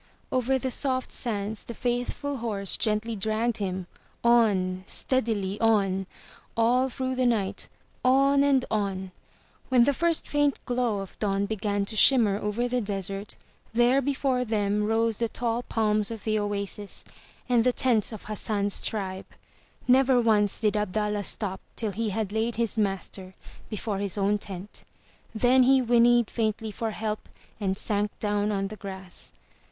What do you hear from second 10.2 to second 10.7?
faint